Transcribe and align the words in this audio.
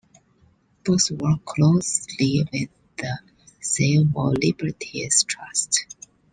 Both 0.83 1.11
work 1.11 1.45
closely 1.45 2.43
with 2.51 2.71
the 2.97 3.19
Civil 3.59 4.31
Liberties 4.33 5.23
Trust. 5.25 5.95